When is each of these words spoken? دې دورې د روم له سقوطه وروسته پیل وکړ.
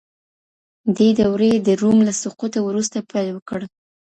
دې 0.97 1.09
دورې 1.19 1.51
د 1.67 1.69
روم 1.81 1.97
له 2.07 2.13
سقوطه 2.21 2.59
وروسته 2.63 2.97
پیل 3.11 3.27
وکړ. 3.33 3.59